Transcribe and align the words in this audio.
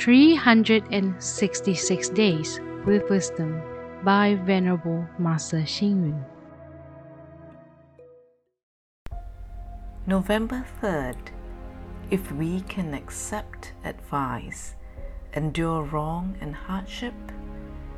366 0.00 2.08
Days 2.08 2.58
with 2.86 3.08
Wisdom 3.10 3.60
by 4.02 4.34
Venerable 4.46 5.06
Master 5.18 5.58
Xing 5.58 6.08
Yun. 6.08 6.24
November 10.06 10.64
3rd. 10.80 11.18
If 12.10 12.32
we 12.32 12.62
can 12.62 12.94
accept 12.94 13.74
advice, 13.84 14.74
endure 15.34 15.82
wrong 15.82 16.34
and 16.40 16.54
hardship, 16.54 17.12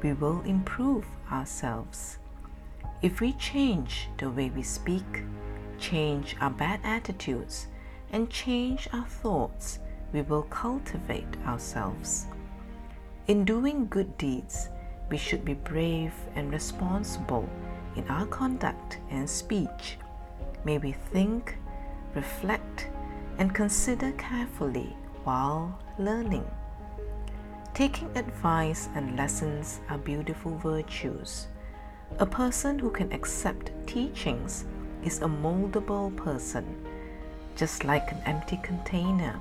we 0.03 0.13
will 0.13 0.41
improve 0.41 1.07
ourselves. 1.31 2.19
If 3.01 3.21
we 3.21 3.35
change 3.35 4.09
the 4.19 4.29
way 4.29 4.51
we 4.51 4.65
speak, 4.65 5.23
change 5.79 6.35
our 6.41 6.51
bad 6.51 6.81
attitudes, 6.83 7.69
and 8.11 8.29
change 8.29 8.89
our 8.93 9.07
thoughts, 9.07 9.79
we 10.13 10.23
will 10.23 10.43
cultivate 10.45 11.37
ourselves. 11.47 12.27
In 13.29 13.45
doing 13.45 13.87
good 13.89 14.17
deeds, 14.19 14.69
we 15.11 15.17
should 15.17 15.45
be 15.45 15.55
brave 15.55 16.13
and 16.35 16.53
responsible 16.53 17.49
in 17.97 18.07
our 18.09 18.27
conduct 18.27 18.99
and 19.11 19.29
speech. 19.29 19.99
May 20.65 20.79
we 20.79 20.93
think, 20.93 21.57
reflect, 22.15 22.89
and 23.39 23.55
consider 23.55 24.13
carefully 24.13 24.97
while 25.25 25.79
learning. 25.99 26.49
Taking 27.75 28.11
advice 28.17 28.89
and 28.95 29.17
lessons 29.17 29.81
are 29.89 29.99
beautiful 29.99 30.57
virtues. 30.59 31.47
A 32.19 32.27
person 32.27 32.79
who 32.79 32.91
can 32.91 33.11
accept 33.13 33.71
teachings 33.87 34.67
is 35.05 35.23
a 35.23 35.27
moldable 35.27 36.15
person. 36.17 36.65
Just 37.57 37.85
like 37.85 38.13
an 38.13 38.21
empty 38.27 38.59
container, 38.63 39.41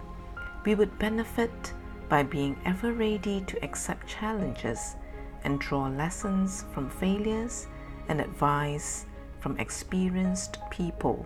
we 0.65 0.75
would 0.75 0.97
benefit 0.99 1.73
by 2.09 2.23
being 2.23 2.59
ever 2.65 2.93
ready 2.93 3.41
to 3.41 3.63
accept 3.63 4.07
challenges 4.07 4.95
and 5.43 5.59
draw 5.59 5.87
lessons 5.87 6.65
from 6.73 6.89
failures 6.89 7.67
and 8.09 8.21
advice 8.21 9.05
from 9.39 9.57
experienced 9.59 10.57
people. 10.69 11.25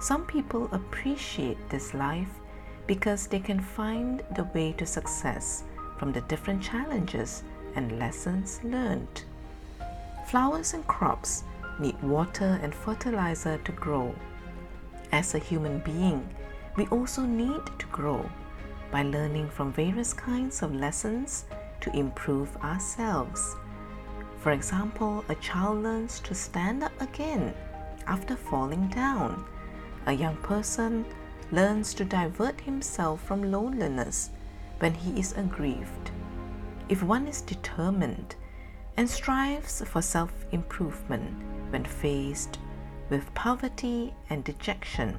Some 0.00 0.26
people 0.26 0.68
appreciate 0.72 1.58
this 1.70 1.94
life 1.94 2.28
because 2.86 3.26
they 3.26 3.40
can 3.40 3.58
find 3.58 4.22
the 4.36 4.44
way 4.54 4.72
to 4.72 4.86
success 4.86 5.64
from 5.98 6.12
the 6.12 6.20
different 6.22 6.62
challenges 6.62 7.42
and 7.74 7.98
lessons 7.98 8.60
learned. 8.62 9.24
Flowers 10.26 10.74
and 10.74 10.86
crops 10.86 11.44
need 11.78 12.00
water 12.02 12.58
and 12.62 12.74
fertilizer 12.74 13.58
to 13.58 13.72
grow. 13.72 14.14
As 15.12 15.34
a 15.34 15.38
human 15.38 15.78
being, 15.80 16.28
we 16.76 16.86
also 16.88 17.22
need 17.22 17.64
to 17.78 17.86
grow 17.86 18.28
by 18.90 19.02
learning 19.02 19.48
from 19.48 19.72
various 19.72 20.12
kinds 20.12 20.62
of 20.62 20.74
lessons 20.74 21.46
to 21.80 21.96
improve 21.96 22.54
ourselves. 22.58 23.56
For 24.38 24.52
example, 24.52 25.24
a 25.28 25.34
child 25.36 25.82
learns 25.82 26.20
to 26.20 26.34
stand 26.34 26.82
up 26.82 27.00
again 27.00 27.54
after 28.06 28.36
falling 28.36 28.88
down. 28.88 29.44
A 30.06 30.12
young 30.12 30.36
person 30.36 31.04
learns 31.50 31.94
to 31.94 32.04
divert 32.04 32.60
himself 32.60 33.22
from 33.22 33.50
loneliness 33.50 34.30
when 34.78 34.94
he 34.94 35.18
is 35.18 35.32
aggrieved. 35.32 36.10
If 36.88 37.02
one 37.02 37.26
is 37.26 37.40
determined 37.40 38.36
and 38.96 39.08
strives 39.08 39.82
for 39.84 40.02
self 40.02 40.32
improvement 40.52 41.42
when 41.70 41.84
faced 41.84 42.58
with 43.10 43.34
poverty 43.34 44.14
and 44.30 44.44
dejection, 44.44 45.18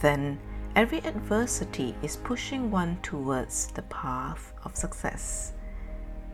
then 0.00 0.38
every 0.76 0.98
adversity 1.04 1.94
is 2.02 2.16
pushing 2.16 2.70
one 2.70 2.98
towards 3.02 3.68
the 3.68 3.82
path 3.82 4.52
of 4.64 4.76
success. 4.76 5.52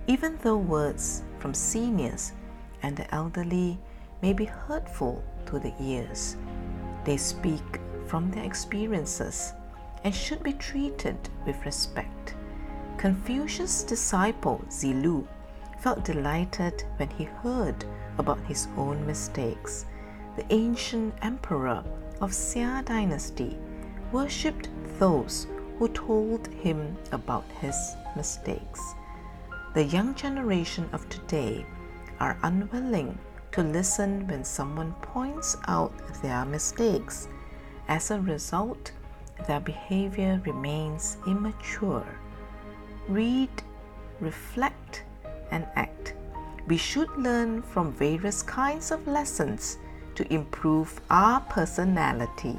Even 0.07 0.39
though 0.43 0.57
words 0.57 1.23
from 1.39 1.53
seniors 1.53 2.33
and 2.83 2.97
the 2.97 3.15
elderly 3.15 3.79
may 4.23 4.33
be 4.33 4.47
hurtful 4.47 5.23
to 5.47 5.59
the 5.59 5.75
ears, 5.81 6.37
they 7.05 7.17
speak 7.17 7.81
from 8.07 8.31
their 8.31 8.45
experiences 8.45 9.53
and 10.05 10.15
should 10.15 10.43
be 10.43 10.55
treated 10.55 11.17
with 11.47 11.65
respect. 11.67 12.35
Confucius' 12.97 13.83
disciple 13.83 14.65
Zilu 14.69 15.27
felt 15.81 16.05
delighted 16.05 16.83
when 16.97 17.11
he 17.11 17.25
heard 17.25 17.85
about 18.19 18.41
his 18.47 18.69
own 18.77 19.07
mistakes. 19.07 19.87
The 20.37 20.45
ancient 20.51 21.15
emperor 21.23 21.85
of 22.21 22.31
Xia 22.31 22.85
dynasty 22.85 23.59
worshipped 24.13 24.69
those 24.99 25.47
who 25.79 25.89
told 25.89 26.47
him 26.49 26.97
about 27.13 27.45
his 27.61 27.77
mistakes. 28.17 28.95
The 29.75 29.85
young 29.85 30.15
generation 30.15 30.89
of 30.93 31.09
today 31.09 31.65
are 32.19 32.39
unwilling 32.43 33.19
to 33.53 33.63
listen 33.63 34.27
when 34.27 34.45
someone 34.45 34.93
points 35.01 35.57
out 35.69 35.93
their 36.23 36.45
mistakes. 36.45 37.29
As 37.89 38.11
a 38.11 38.21
result, 38.21 38.93
their 39.47 39.61
behavior 39.61 40.41
remains 40.45 41.17
immature. 41.27 42.07
Read, 43.09 43.51
reflect, 44.21 45.05
and 45.51 45.67
act. 45.77 46.15
We 46.67 46.77
should 46.77 47.11
learn 47.17 47.63
from 47.63 47.93
various 47.93 48.43
kinds 48.43 48.91
of 48.91 49.07
lessons 49.07 49.79
to 50.15 50.33
improve 50.33 51.01
our 51.11 51.41
personality. 51.41 52.59